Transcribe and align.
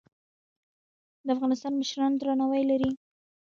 د 1.25 1.27
افغانستان 1.35 1.73
مشران 1.81 2.11
درناوی 2.15 2.63
لري 2.71 2.91